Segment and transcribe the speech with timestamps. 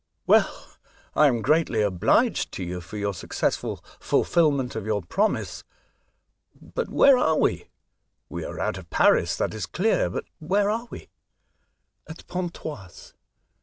[0.25, 0.67] ''"Well,
[1.13, 5.63] I am greatly obliged to you for your successful fulfilment of your promise.
[6.59, 7.69] But where are we?
[8.27, 11.09] We are out of Paris, that ia clear; but where are we?"
[12.09, 13.13] At Pontoise.